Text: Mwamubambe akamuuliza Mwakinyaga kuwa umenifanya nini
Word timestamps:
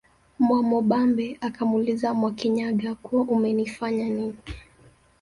Mwamubambe 0.45 1.27
akamuuliza 1.47 2.07
Mwakinyaga 2.19 2.89
kuwa 3.03 3.23
umenifanya 3.35 4.05
nini 4.13 4.37